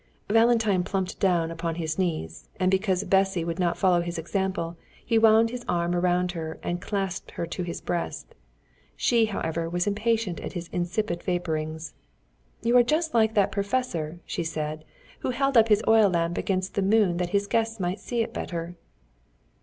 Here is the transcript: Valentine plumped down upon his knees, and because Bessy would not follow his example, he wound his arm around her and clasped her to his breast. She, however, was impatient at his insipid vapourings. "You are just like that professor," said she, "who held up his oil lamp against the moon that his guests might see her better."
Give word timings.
Valentine 0.31 0.81
plumped 0.83 1.19
down 1.19 1.51
upon 1.51 1.75
his 1.75 1.99
knees, 1.99 2.49
and 2.59 2.71
because 2.71 3.03
Bessy 3.03 3.45
would 3.45 3.59
not 3.59 3.77
follow 3.77 4.01
his 4.01 4.17
example, 4.17 4.75
he 5.05 5.19
wound 5.19 5.51
his 5.51 5.63
arm 5.69 5.93
around 5.93 6.31
her 6.31 6.57
and 6.63 6.81
clasped 6.81 7.29
her 7.37 7.45
to 7.45 7.61
his 7.61 7.81
breast. 7.81 8.33
She, 8.95 9.25
however, 9.25 9.69
was 9.69 9.85
impatient 9.85 10.39
at 10.39 10.53
his 10.53 10.69
insipid 10.69 11.21
vapourings. 11.21 11.93
"You 12.63 12.75
are 12.77 12.81
just 12.81 13.13
like 13.13 13.35
that 13.35 13.51
professor," 13.51 14.17
said 14.25 14.25
she, 14.25 14.87
"who 15.19 15.29
held 15.29 15.55
up 15.55 15.67
his 15.67 15.83
oil 15.87 16.09
lamp 16.09 16.35
against 16.35 16.73
the 16.73 16.81
moon 16.81 17.17
that 17.17 17.29
his 17.29 17.45
guests 17.45 17.79
might 17.79 17.99
see 17.99 18.23
her 18.23 18.27
better." 18.27 18.73